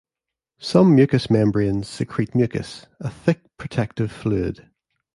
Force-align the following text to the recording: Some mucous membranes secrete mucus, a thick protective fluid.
Some 0.57 0.95
mucous 0.95 1.29
membranes 1.29 1.87
secrete 1.87 2.33
mucus, 2.33 2.87
a 2.99 3.11
thick 3.11 3.43
protective 3.59 4.11
fluid. 4.11 4.67